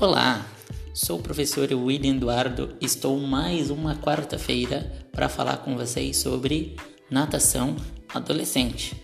Olá, 0.00 0.46
sou 0.94 1.18
o 1.18 1.22
professor 1.22 1.68
William 1.72 2.14
Eduardo. 2.14 2.76
Estou 2.80 3.18
mais 3.18 3.68
uma 3.68 3.96
quarta-feira 3.96 5.08
para 5.10 5.28
falar 5.28 5.56
com 5.56 5.76
vocês 5.76 6.18
sobre 6.18 6.76
natação 7.10 7.74
adolescente. 8.14 8.94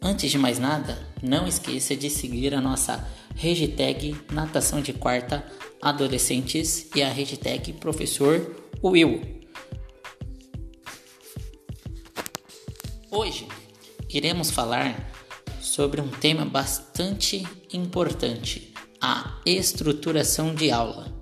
Antes 0.00 0.30
de 0.30 0.38
mais 0.38 0.58
nada, 0.58 1.06
não 1.22 1.46
esqueça 1.46 1.94
de 1.94 2.08
seguir 2.08 2.54
a 2.54 2.60
nossa 2.62 3.06
hashtag 3.36 4.16
Natação 4.32 4.80
de 4.80 4.94
Quarta 4.94 5.44
Adolescentes 5.82 6.88
e 6.96 7.02
a 7.02 7.12
hashtag 7.12 7.74
Professor 7.74 8.56
Will. 8.82 9.20
Hoje 13.10 13.46
iremos 14.08 14.50
falar 14.50 15.12
sobre 15.60 16.00
um 16.00 16.08
tema 16.08 16.46
bastante 16.46 17.46
importante: 17.70 18.69
a 19.00 19.40
estruturação 19.46 20.54
de 20.54 20.70
aula 20.70 21.12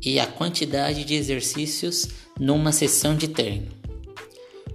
e 0.00 0.18
a 0.18 0.26
quantidade 0.26 1.04
de 1.04 1.14
exercícios 1.14 2.08
numa 2.38 2.72
sessão 2.72 3.16
de 3.16 3.28
treino. 3.28 3.68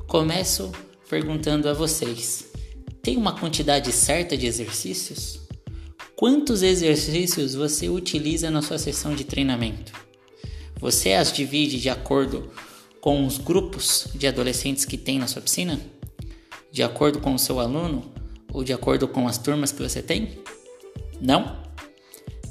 Começo 0.08 0.71
perguntando 1.09 1.70
a 1.70 1.73
vocês: 1.73 2.48
tem 3.02 3.18
uma 3.18 3.38
quantidade 3.38 3.91
certa 3.91 4.38
de 4.38 4.45
exercícios? 4.45 5.40
Quantos 6.16 6.63
exercícios 6.63 7.54
você 7.54 7.90
utiliza 7.90 8.49
na 8.49 8.62
sua 8.62 8.80
sessão 8.80 9.13
de 9.13 9.23
treinamento? 9.23 9.91
Você 10.80 11.13
as 11.13 11.32
divide 11.32 11.80
de 11.80 11.90
acordo 11.90 12.52
com 12.99 13.26
os 13.26 13.38
grupos 13.38 14.07
de 14.16 14.27
adolescentes 14.27 14.85
que 14.85 14.98
tem 14.98 15.20
na 15.20 15.27
sua 15.27 15.41
piscina? 15.41 15.80
De 16.71 16.82
acordo 16.82 17.20
com 17.20 17.35
o 17.35 17.40
seu 17.40 17.59
aluno? 17.59 18.18
ou 18.57 18.63
de 18.63 18.73
acordo 18.73 19.07
com 19.07 19.27
as 19.27 19.38
turmas 19.38 19.71
que 19.71 19.82
você 19.82 20.02
tem? 20.02 20.40
Não? 21.21 21.66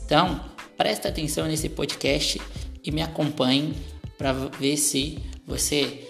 Então, 0.07 0.41
presta 0.77 1.09
atenção 1.09 1.49
nesse 1.49 1.69
podcast 1.69 2.41
e 2.85 2.93
me 2.93 3.03
acompanhe 3.03 3.75
para 4.17 4.33
ver 4.33 4.77
se 4.77 5.19
você 5.45 6.09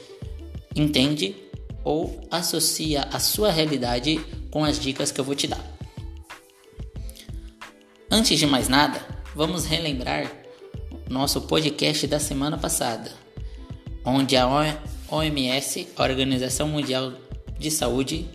entende 0.74 1.34
ou 1.82 2.20
associa 2.30 3.08
a 3.10 3.18
sua 3.18 3.50
realidade 3.50 4.20
com 4.50 4.62
as 4.62 4.78
dicas 4.78 5.10
que 5.10 5.18
eu 5.18 5.24
vou 5.24 5.34
te 5.34 5.46
dar. 5.46 5.64
Antes 8.10 8.38
de 8.38 8.46
mais 8.46 8.68
nada, 8.68 9.00
vamos 9.34 9.64
relembrar 9.64 10.30
nosso 11.08 11.40
podcast 11.42 12.06
da 12.06 12.20
semana 12.20 12.58
passada, 12.58 13.10
onde 14.04 14.36
a 14.36 14.46
OMS, 15.08 15.88
a 15.96 16.02
Organização 16.02 16.68
Mundial 16.68 17.14
de 17.58 17.70
Saúde, 17.70 18.28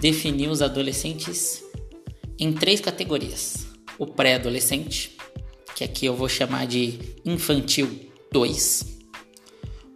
definiu 0.00 0.50
os 0.50 0.60
adolescentes 0.60 1.64
em 2.38 2.52
três 2.52 2.80
categorias: 2.80 3.73
o 3.98 4.06
pré-adolescente, 4.06 5.16
que 5.74 5.84
aqui 5.84 6.06
eu 6.06 6.14
vou 6.14 6.28
chamar 6.28 6.66
de 6.66 6.98
infantil 7.24 8.10
2, 8.32 8.98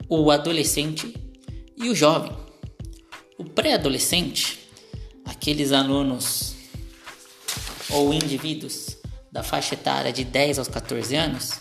o 0.08 0.30
adolescente 0.30 1.14
e 1.76 1.88
o 1.88 1.94
jovem. 1.94 2.32
O 3.36 3.44
pré-adolescente, 3.44 4.58
aqueles 5.24 5.72
alunos 5.72 6.54
ou 7.90 8.12
indivíduos 8.12 8.96
da 9.30 9.42
faixa 9.42 9.74
etária 9.74 10.12
de 10.12 10.24
10 10.24 10.58
aos 10.58 10.68
14 10.68 11.14
anos, 11.14 11.60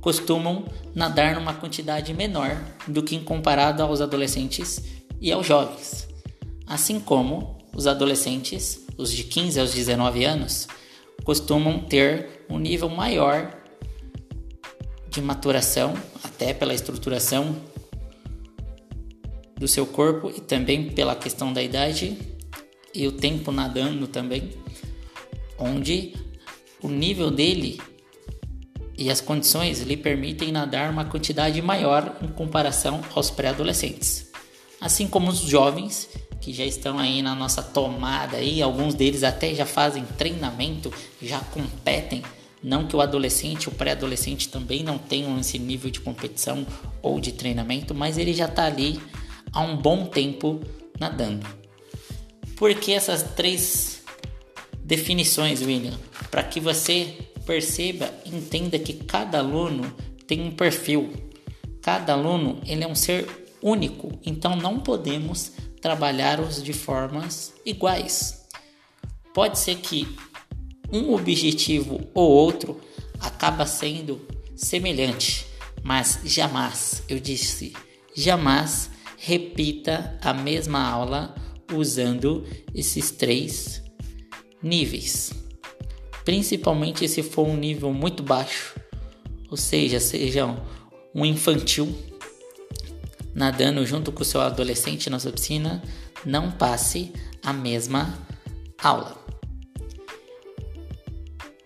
costumam 0.00 0.66
nadar 0.94 1.34
numa 1.34 1.54
quantidade 1.54 2.12
menor 2.12 2.60
do 2.88 3.02
que 3.02 3.14
em 3.14 3.22
comparado 3.22 3.82
aos 3.82 4.00
adolescentes 4.00 4.82
e 5.20 5.30
aos 5.30 5.46
jovens, 5.46 6.08
assim 6.66 6.98
como 6.98 7.58
os 7.74 7.86
adolescentes, 7.86 8.80
os 8.98 9.12
de 9.12 9.24
15 9.24 9.60
aos 9.60 9.72
19 9.72 10.24
anos, 10.24 10.66
costumam 11.24 11.80
ter 11.80 12.44
um 12.48 12.58
nível 12.58 12.88
maior 12.88 13.58
de 15.08 15.20
maturação, 15.20 15.94
até 16.24 16.54
pela 16.54 16.74
estruturação 16.74 17.56
do 19.56 19.68
seu 19.68 19.86
corpo 19.86 20.30
e 20.34 20.40
também 20.40 20.90
pela 20.90 21.14
questão 21.14 21.52
da 21.52 21.62
idade 21.62 22.18
e 22.94 23.06
o 23.06 23.12
tempo 23.12 23.52
nadando 23.52 24.06
também, 24.06 24.50
onde 25.58 26.14
o 26.82 26.88
nível 26.88 27.30
dele 27.30 27.80
e 28.96 29.10
as 29.10 29.20
condições 29.20 29.80
lhe 29.80 29.96
permitem 29.96 30.50
nadar 30.52 30.90
uma 30.90 31.04
quantidade 31.04 31.60
maior 31.62 32.16
em 32.22 32.28
comparação 32.28 33.02
aos 33.14 33.30
pré-adolescentes, 33.30 34.30
assim 34.80 35.06
como 35.06 35.30
os 35.30 35.40
jovens 35.40 36.08
que 36.42 36.52
já 36.52 36.64
estão 36.64 36.98
aí 36.98 37.22
na 37.22 37.36
nossa 37.36 37.62
tomada 37.62 38.36
aí, 38.36 38.60
alguns 38.60 38.94
deles 38.94 39.22
até 39.22 39.54
já 39.54 39.64
fazem 39.64 40.04
treinamento, 40.18 40.92
já 41.22 41.38
competem. 41.38 42.20
Não 42.60 42.86
que 42.86 42.96
o 42.96 43.00
adolescente, 43.00 43.68
o 43.68 43.72
pré-adolescente 43.72 44.48
também 44.48 44.82
não 44.82 44.98
tenham 44.98 45.38
esse 45.38 45.56
nível 45.58 45.90
de 45.90 46.00
competição 46.00 46.66
ou 47.00 47.20
de 47.20 47.32
treinamento, 47.32 47.94
mas 47.94 48.18
ele 48.18 48.34
já 48.34 48.46
está 48.46 48.66
ali 48.66 49.00
há 49.52 49.60
um 49.60 49.76
bom 49.76 50.04
tempo 50.06 50.60
nadando. 50.98 51.46
Por 52.56 52.74
que 52.74 52.92
essas 52.92 53.22
três 53.22 54.02
definições, 54.84 55.62
William? 55.62 55.98
Para 56.28 56.42
que 56.42 56.58
você 56.58 57.18
perceba, 57.46 58.12
entenda 58.26 58.78
que 58.80 58.94
cada 58.94 59.38
aluno 59.38 59.92
tem 60.26 60.40
um 60.40 60.50
perfil. 60.50 61.12
Cada 61.80 62.12
aluno 62.12 62.60
ele 62.66 62.82
é 62.82 62.86
um 62.86 62.94
ser 62.94 63.28
único, 63.62 64.18
então 64.24 64.56
não 64.56 64.80
podemos 64.80 65.52
trabalhar-os 65.82 66.62
de 66.62 66.72
formas 66.72 67.52
iguais. 67.66 68.46
Pode 69.34 69.58
ser 69.58 69.76
que 69.76 70.16
um 70.90 71.12
objetivo 71.12 72.00
ou 72.14 72.30
outro 72.30 72.80
acaba 73.18 73.66
sendo 73.66 74.20
semelhante, 74.54 75.44
mas 75.82 76.20
jamais, 76.24 77.02
eu 77.08 77.18
disse, 77.18 77.72
jamais 78.14 78.90
repita 79.18 80.18
a 80.22 80.32
mesma 80.32 80.88
aula 80.88 81.34
usando 81.72 82.46
esses 82.74 83.10
três 83.10 83.82
níveis. 84.62 85.32
Principalmente 86.24 87.08
se 87.08 87.22
for 87.22 87.48
um 87.48 87.56
nível 87.56 87.92
muito 87.92 88.22
baixo, 88.22 88.78
ou 89.50 89.56
seja, 89.56 89.98
sejam 89.98 90.62
um 91.14 91.24
infantil 91.24 91.92
nadando 93.34 93.84
junto 93.86 94.12
com 94.12 94.22
o 94.22 94.24
seu 94.24 94.40
adolescente 94.40 95.08
na 95.08 95.18
sua 95.18 95.32
piscina, 95.32 95.82
não 96.24 96.50
passe 96.50 97.12
a 97.42 97.52
mesma 97.52 98.18
aula. 98.82 99.16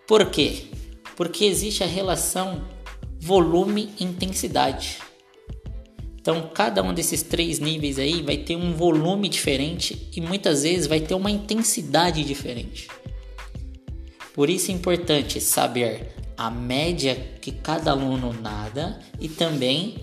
Por 0.06 0.30
quê? 0.30 0.66
Porque 1.16 1.44
existe 1.44 1.82
a 1.82 1.86
relação 1.86 2.62
volume-intensidade. 3.20 4.98
Então, 6.20 6.50
cada 6.52 6.82
um 6.82 6.92
desses 6.92 7.22
três 7.22 7.58
níveis 7.58 7.98
aí 7.98 8.22
vai 8.22 8.36
ter 8.36 8.56
um 8.56 8.72
volume 8.72 9.28
diferente 9.28 10.08
e 10.14 10.20
muitas 10.20 10.62
vezes 10.62 10.86
vai 10.86 11.00
ter 11.00 11.14
uma 11.14 11.30
intensidade 11.30 12.24
diferente. 12.24 12.88
Por 14.34 14.50
isso 14.50 14.70
é 14.70 14.74
importante 14.74 15.40
saber 15.40 16.12
a 16.36 16.50
média 16.50 17.14
que 17.40 17.50
cada 17.50 17.92
aluno 17.92 18.32
nada 18.32 19.00
e 19.20 19.28
também 19.28 19.96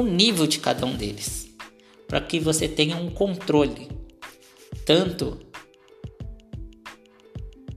o 0.00 0.02
nível 0.02 0.46
de 0.46 0.58
cada 0.58 0.84
um 0.84 0.94
deles, 0.94 1.48
para 2.06 2.20
que 2.20 2.38
você 2.38 2.68
tenha 2.68 2.96
um 2.96 3.10
controle 3.10 3.88
tanto 4.84 5.38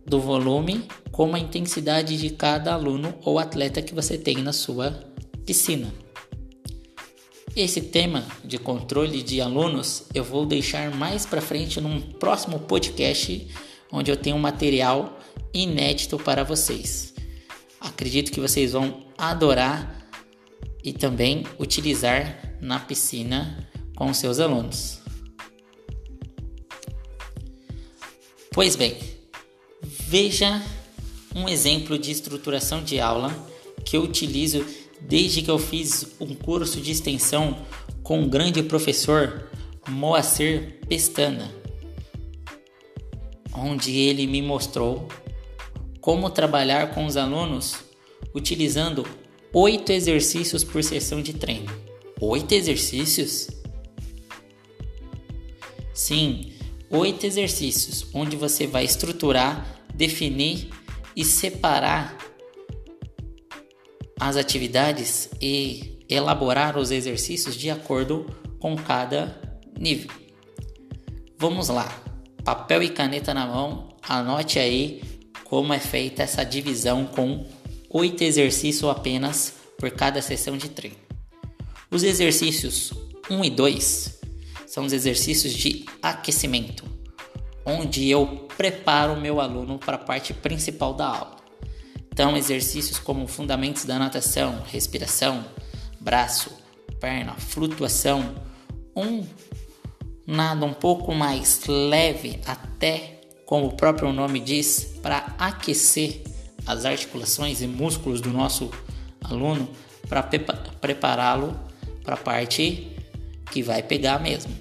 do 0.05 0.19
volume 0.19 0.83
como 1.11 1.35
a 1.35 1.39
intensidade 1.39 2.17
de 2.17 2.29
cada 2.31 2.73
aluno 2.73 3.13
ou 3.23 3.39
atleta 3.39 3.81
que 3.81 3.95
você 3.95 4.17
tem 4.17 4.37
na 4.37 4.51
sua 4.51 4.91
piscina. 5.45 5.93
Esse 7.55 7.81
tema 7.81 8.25
de 8.43 8.57
controle 8.57 9.23
de 9.23 9.39
alunos 9.39 10.03
eu 10.13 10.23
vou 10.23 10.45
deixar 10.45 10.91
mais 10.91 11.25
para 11.25 11.41
frente 11.41 11.79
num 11.79 12.01
próximo 12.01 12.59
podcast 12.59 13.47
onde 13.91 14.11
eu 14.11 14.17
tenho 14.17 14.35
um 14.35 14.39
material 14.39 15.19
inédito 15.53 16.17
para 16.17 16.43
vocês. 16.43 17.13
Acredito 17.79 18.31
que 18.31 18.39
vocês 18.39 18.73
vão 18.73 19.03
adorar 19.17 19.98
e 20.83 20.93
também 20.93 21.45
utilizar 21.57 22.57
na 22.61 22.79
piscina 22.79 23.67
com 23.95 24.13
seus 24.13 24.39
alunos. 24.39 24.99
Pois 28.51 28.75
bem, 28.75 28.97
veja 29.81 30.61
um 31.35 31.47
exemplo 31.47 31.97
de 31.97 32.11
estruturação 32.11 32.83
de 32.83 32.99
aula 32.99 33.33
que 33.85 33.95
eu 33.95 34.03
utilizo 34.03 34.65
desde 35.01 35.41
que 35.41 35.51
eu 35.51 35.59
fiz 35.59 36.15
um 36.19 36.33
curso 36.33 36.81
de 36.81 36.91
extensão 36.91 37.65
com 38.03 38.23
o 38.23 38.29
grande 38.29 38.61
professor 38.63 39.49
Moacir 39.87 40.79
Pestana, 40.87 41.53
onde 43.53 43.95
ele 43.95 44.27
me 44.27 44.41
mostrou 44.41 45.07
como 46.01 46.29
trabalhar 46.29 46.93
com 46.93 47.05
os 47.05 47.17
alunos 47.17 47.75
utilizando 48.33 49.05
oito 49.53 49.91
exercícios 49.91 50.63
por 50.63 50.83
sessão 50.83 51.21
de 51.21 51.33
treino. 51.33 51.71
Oito 52.21 52.53
exercícios? 52.53 53.49
Sim, 55.93 56.53
oito 56.89 57.25
exercícios 57.25 58.07
onde 58.13 58.35
você 58.35 58.67
vai 58.67 58.83
estruturar, 58.83 59.81
definir 59.93 60.69
e 61.15 61.25
separar 61.25 62.17
as 64.19 64.35
atividades 64.35 65.29
e 65.41 65.99
elaborar 66.09 66.77
os 66.77 66.91
exercícios 66.91 67.55
de 67.55 67.69
acordo 67.69 68.25
com 68.59 68.75
cada 68.75 69.59
nível. 69.77 70.11
Vamos 71.37 71.69
lá, 71.69 71.89
papel 72.43 72.83
e 72.83 72.89
caneta 72.89 73.33
na 73.33 73.45
mão, 73.45 73.89
anote 74.07 74.59
aí 74.59 75.01
como 75.45 75.73
é 75.73 75.79
feita 75.79 76.23
essa 76.23 76.43
divisão 76.43 77.05
com 77.05 77.45
oito 77.89 78.23
exercícios 78.23 78.89
apenas 78.89 79.53
por 79.77 79.89
cada 79.91 80.21
sessão 80.21 80.57
de 80.57 80.69
treino. 80.69 80.97
Os 81.89 82.03
exercícios 82.03 82.93
1 83.29 83.45
e 83.45 83.49
2 83.49 84.19
são 84.67 84.85
os 84.85 84.93
exercícios 84.93 85.53
de 85.53 85.85
aquecimento, 86.01 86.83
onde 87.65 88.07
eu 88.09 88.47
preparo 88.55 89.13
o 89.13 89.21
meu 89.21 89.41
aluno 89.41 89.79
para 89.79 89.95
a 89.95 89.99
parte 89.99 90.33
principal 90.33 90.93
da 90.93 91.07
aula. 91.07 91.37
Então, 92.11 92.35
exercícios 92.35 92.99
como 92.99 93.27
fundamentos 93.27 93.85
da 93.85 93.97
natação, 93.97 94.61
respiração, 94.67 95.45
braço, 95.99 96.51
perna, 96.99 97.33
flutuação, 97.35 98.35
um 98.95 99.25
nada 100.27 100.65
um 100.65 100.73
pouco 100.73 101.13
mais 101.15 101.61
leve, 101.65 102.39
até 102.45 103.21
como 103.45 103.67
o 103.67 103.75
próprio 103.75 104.13
nome 104.13 104.39
diz, 104.39 104.95
para 105.01 105.33
aquecer 105.39 106.21
as 106.65 106.85
articulações 106.85 107.61
e 107.61 107.67
músculos 107.67 108.21
do 108.21 108.29
nosso 108.29 108.71
aluno 109.23 109.69
para 110.07 110.23
prepará-lo 110.23 111.59
para 112.03 112.15
a 112.15 112.17
parte 112.17 112.95
que 113.51 113.61
vai 113.61 113.83
pegar 113.83 114.19
mesmo. 114.19 114.53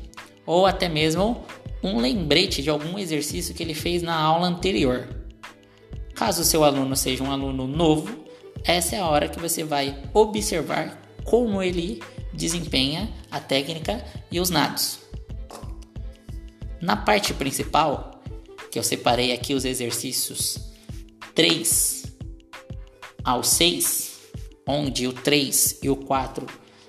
Ou 0.44 0.66
até 0.66 0.88
mesmo 0.88 1.44
um 1.82 1.98
lembrete 1.98 2.62
de 2.62 2.70
algum 2.70 2.98
exercício 2.98 3.54
que 3.54 3.62
ele 3.62 3.74
fez 3.74 4.02
na 4.02 4.14
aula 4.14 4.46
anterior. 4.46 5.08
Caso 6.14 6.42
o 6.42 6.44
seu 6.44 6.64
aluno 6.64 6.96
seja 6.96 7.22
um 7.22 7.30
aluno 7.30 7.66
novo, 7.66 8.24
essa 8.64 8.96
é 8.96 8.98
a 8.98 9.06
hora 9.06 9.28
que 9.28 9.38
você 9.38 9.62
vai 9.62 9.96
observar 10.12 11.00
como 11.24 11.62
ele 11.62 12.02
desempenha 12.32 13.08
a 13.30 13.38
técnica 13.38 14.04
e 14.30 14.40
os 14.40 14.50
nados. 14.50 14.98
Na 16.80 16.96
parte 16.96 17.32
principal, 17.34 18.22
que 18.70 18.78
eu 18.78 18.82
separei 18.82 19.32
aqui 19.32 19.54
os 19.54 19.64
exercícios 19.64 20.67
3 21.38 22.16
ao 23.22 23.44
6, 23.44 24.18
onde 24.66 25.06
o 25.06 25.12
3 25.12 25.78
e 25.84 25.88
o 25.88 25.94
4 25.94 26.44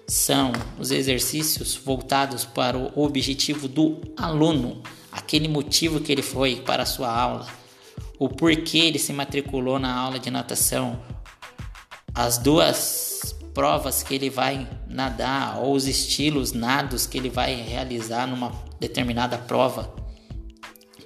são 0.08 0.52
os 0.80 0.90
exercícios 0.90 1.76
voltados 1.76 2.46
para 2.46 2.76
o 2.76 2.92
objetivo 3.04 3.68
do 3.68 4.02
aluno, 4.18 4.82
aquele 5.12 5.48
motivo 5.48 6.00
que 6.00 6.12
ele 6.12 6.24
foi 6.24 6.56
para 6.62 6.82
a 6.82 6.88
sua 6.88 7.16
aula, 7.16 7.48
o 8.18 8.28
porquê 8.28 8.80
ele 8.80 8.98
se 8.98 9.14
matriculou 9.14 9.78
na 9.78 9.94
aula 9.96 10.18
de 10.18 10.32
natação, 10.32 11.00
as 12.16 12.40
duas 12.40 13.36
provas 13.54 14.02
que 14.02 14.16
ele 14.16 14.32
vai 14.32 14.68
nadar 14.88 15.60
ou 15.60 15.76
os 15.76 15.86
estilos 15.86 16.54
nados 16.54 17.06
que 17.06 17.20
ele 17.20 17.30
vai 17.30 17.54
realizar 17.54 18.26
numa 18.26 18.52
determinada 18.80 19.38
prova 19.38 19.99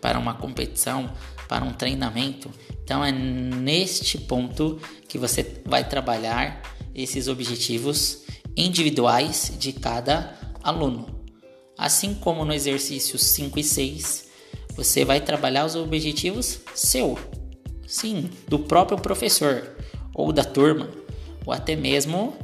para 0.04 0.20
uma 0.20 0.34
competição, 0.34 1.10
para 1.48 1.64
um 1.64 1.72
treinamento. 1.72 2.52
Então 2.84 3.06
é 3.06 3.10
neste 3.10 4.18
ponto 4.18 4.78
que 5.08 5.18
você 5.18 5.62
vai 5.66 5.88
trabalhar 5.88 6.62
esses 6.94 7.30
objetivos 7.30 8.26
individuais 8.58 9.54
de 9.58 9.72
cada 9.72 10.38
aluno. 10.62 11.24
Assim 11.78 12.14
como 12.14 12.44
no 12.44 12.54
exercício 12.54 13.18
5 13.18 13.58
e 13.58 13.64
6, 13.64 14.28
você 14.76 15.06
vai 15.06 15.22
trabalhar 15.22 15.64
os 15.66 15.74
objetivos 15.74 16.60
seu, 16.76 17.18
sim, 17.88 18.30
do 18.50 18.60
próprio 18.60 19.00
professor 19.00 19.78
ou 20.14 20.34
da 20.34 20.44
turma 20.44 20.90
ou 21.46 21.54
até 21.54 21.78
mesmo 21.78 22.38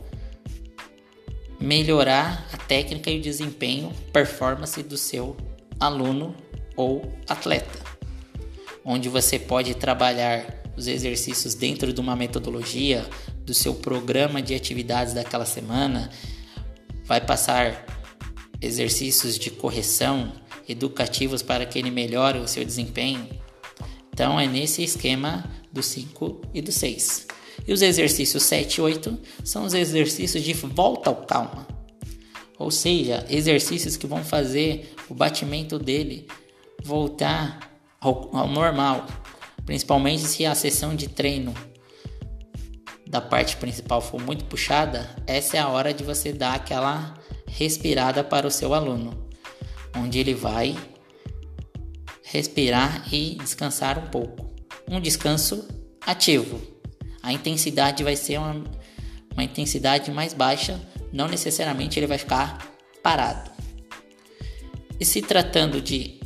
melhorar 1.60 2.48
a 2.54 2.58
técnica 2.58 3.12
e 3.12 3.20
o 3.20 3.22
desempenho, 3.22 3.92
performance 4.14 4.82
do 4.82 4.96
seu 4.96 5.36
aluno 5.78 6.34
ou 6.80 7.14
atleta, 7.28 7.78
onde 8.86 9.10
você 9.10 9.38
pode 9.38 9.76
trabalhar 9.76 10.64
os 10.78 10.88
exercícios 10.88 11.54
dentro 11.54 11.92
de 11.92 12.00
uma 12.00 12.16
metodologia 12.16 13.06
do 13.46 13.54
seu 13.54 13.76
programa 13.76 14.42
de 14.42 14.56
atividades 14.56 15.14
daquela 15.14 15.46
semana, 15.46 16.10
vai 17.04 17.20
passar 17.20 17.86
exercícios 18.62 19.38
de 19.38 19.52
correção 19.52 20.32
educativos 20.70 21.42
para 21.42 21.66
que 21.66 21.78
ele 21.78 21.92
melhore 21.92 22.40
o 22.40 22.48
seu 22.48 22.64
desempenho. 22.64 23.28
Então 24.14 24.40
é 24.40 24.48
nesse 24.48 24.82
esquema 24.82 25.52
do 25.74 25.84
5 25.84 26.42
e 26.54 26.62
do 26.62 26.72
6. 26.72 27.28
E 27.68 27.74
os 27.74 27.82
exercícios 27.82 28.44
7 28.44 28.76
e 28.76 28.82
8 28.82 29.20
são 29.44 29.66
os 29.66 29.74
exercícios 29.74 30.42
de 30.42 30.54
volta 30.54 31.10
ao 31.10 31.18
calma. 31.26 31.68
Ou 32.58 32.72
seja, 32.72 33.26
exercícios 33.30 33.98
que 33.98 34.08
vão 34.08 34.24
fazer 34.24 34.94
o 35.10 35.14
batimento 35.14 35.78
dele 35.78 36.26
voltar 36.84 37.60
ao, 38.00 38.36
ao 38.36 38.48
normal, 38.48 39.06
principalmente 39.66 40.24
se 40.24 40.46
a 40.46 40.56
sessão 40.56 40.96
de 40.96 41.08
treino 41.08 41.54
da 43.08 43.20
parte 43.20 43.58
principal 43.58 44.02
for 44.02 44.22
muito 44.22 44.46
puxada, 44.46 45.10
essa 45.26 45.58
é 45.58 45.60
a 45.60 45.68
hora 45.68 45.94
de 45.94 46.04
você 46.04 46.32
dar 46.32 46.54
aquela 46.54 47.16
respirada 47.48 48.24
para 48.24 48.46
o 48.46 48.52
seu 48.52 48.74
aluno, 48.74 49.28
onde 49.96 50.20
ele 50.20 50.36
vai 50.36 50.78
respirar 52.24 53.12
e 53.12 53.36
descansar 53.36 53.98
um 53.98 54.08
pouco. 54.08 54.48
Um 54.88 55.02
descanso 55.02 55.68
ativo, 56.06 56.62
a 57.24 57.34
intensidade 57.34 58.04
vai 58.04 58.16
ser 58.16 58.38
uma, 58.38 58.64
uma 59.34 59.44
intensidade 59.44 60.12
mais 60.12 60.34
baixa, 60.34 60.80
não 61.12 61.28
necessariamente 61.28 62.00
ele 62.00 62.08
vai 62.08 62.20
ficar 62.20 62.72
parado. 63.02 63.50
E 65.00 65.06
se 65.06 65.22
tratando 65.22 65.82
de 65.82 66.19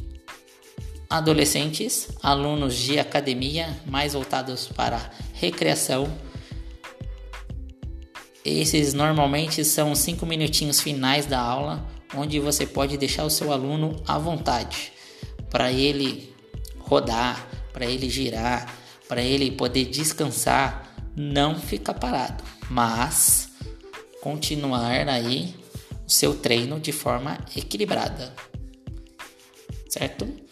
adolescentes, 1.14 2.10
alunos 2.24 2.76
de 2.76 2.98
academia 2.98 3.80
mais 3.86 4.14
voltados 4.14 4.68
para 4.68 5.12
recreação, 5.36 6.12
esses 8.44 8.96
normalmente 8.96 9.64
são 9.64 9.94
cinco 9.94 10.26
minutinhos 10.26 10.82
finais 10.82 11.28
da 11.28 11.40
aula, 11.40 11.88
onde 12.16 12.40
você 12.40 12.66
pode 12.66 12.98
deixar 12.98 13.26
o 13.26 13.30
seu 13.30 13.52
aluno 13.52 14.02
à 14.08 14.18
vontade 14.18 14.92
para 15.52 15.72
ele 15.72 16.34
rodar, 16.80 17.48
para 17.72 17.86
ele 17.86 18.10
girar, 18.10 18.76
para 19.08 19.22
ele 19.22 19.52
poder 19.52 19.86
descansar, 19.86 20.96
não 21.16 21.60
ficar 21.60 21.94
parado, 21.94 22.44
mas 22.72 23.50
continuar 24.20 25.08
aí 25.08 25.54
o 26.08 26.12
seu 26.12 26.34
treino 26.34 26.80
de 26.80 26.92
forma 26.92 27.38
equilibrada. 27.56 28.34
Certo? 29.88 30.43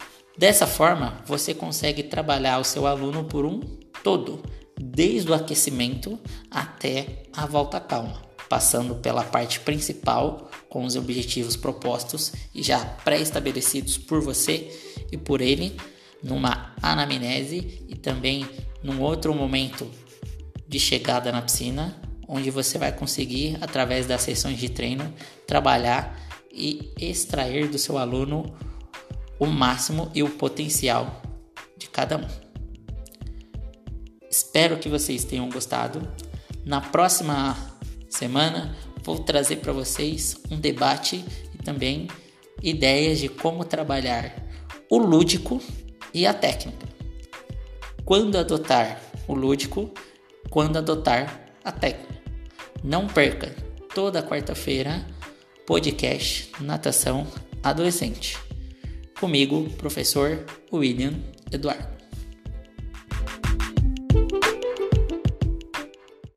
Dessa 0.42 0.66
forma, 0.66 1.22
você 1.24 1.54
consegue 1.54 2.02
trabalhar 2.02 2.58
o 2.58 2.64
seu 2.64 2.84
aluno 2.84 3.22
por 3.22 3.46
um 3.46 3.60
todo, 4.02 4.42
desde 4.76 5.30
o 5.30 5.34
aquecimento 5.34 6.18
até 6.50 7.22
a 7.32 7.46
volta 7.46 7.78
calma, 7.78 8.20
passando 8.48 8.96
pela 8.96 9.22
parte 9.22 9.60
principal 9.60 10.50
com 10.68 10.84
os 10.84 10.96
objetivos 10.96 11.54
propostos 11.54 12.32
e 12.52 12.60
já 12.60 12.84
pré-estabelecidos 13.04 13.96
por 13.96 14.20
você 14.20 14.68
e 15.12 15.16
por 15.16 15.40
ele 15.40 15.76
numa 16.20 16.74
anamnese 16.82 17.84
e 17.88 17.94
também 17.94 18.44
num 18.82 19.00
outro 19.00 19.32
momento 19.32 19.88
de 20.66 20.80
chegada 20.80 21.30
na 21.30 21.40
piscina, 21.40 22.02
onde 22.26 22.50
você 22.50 22.78
vai 22.78 22.90
conseguir, 22.90 23.58
através 23.60 24.08
das 24.08 24.22
sessões 24.22 24.58
de 24.58 24.68
treino, 24.68 25.14
trabalhar 25.46 26.20
e 26.50 26.92
extrair 26.98 27.68
do 27.68 27.78
seu 27.78 27.96
aluno 27.96 28.52
o 29.42 29.46
máximo 29.46 30.08
e 30.14 30.22
o 30.22 30.28
potencial 30.28 31.20
de 31.76 31.88
cada 31.88 32.16
um. 32.16 32.28
Espero 34.30 34.78
que 34.78 34.88
vocês 34.88 35.24
tenham 35.24 35.50
gostado. 35.50 36.08
Na 36.64 36.80
próxima 36.80 37.56
semana 38.08 38.76
vou 39.02 39.18
trazer 39.18 39.56
para 39.56 39.72
vocês 39.72 40.36
um 40.48 40.60
debate 40.60 41.24
e 41.52 41.58
também 41.58 42.06
ideias 42.62 43.18
de 43.18 43.28
como 43.28 43.64
trabalhar 43.64 44.32
o 44.88 44.96
lúdico 44.96 45.60
e 46.14 46.24
a 46.24 46.32
técnica. 46.32 46.86
Quando 48.04 48.38
adotar 48.38 49.00
o 49.26 49.34
lúdico, 49.34 49.90
quando 50.50 50.76
adotar 50.76 51.48
a 51.64 51.72
técnica. 51.72 52.14
Não 52.84 53.08
perca 53.08 53.52
toda 53.92 54.22
quarta-feira 54.22 55.04
podcast 55.66 56.52
Natação 56.60 57.26
Adolescente. 57.60 58.38
Comigo, 59.22 59.68
professor 59.78 60.44
William 60.72 61.14
Eduardo. 61.52 62.01